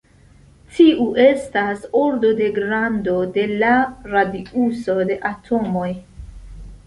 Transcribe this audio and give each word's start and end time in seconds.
Tiu 0.77 1.03
estas 1.25 1.83
ordo 1.99 2.31
de 2.39 2.47
grando 2.55 3.13
de 3.35 3.45
la 3.65 3.71
radiuso 4.15 4.95
de 5.11 5.19
atomoj. 5.33 5.93